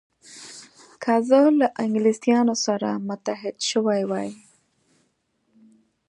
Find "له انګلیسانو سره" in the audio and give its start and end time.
1.59-2.89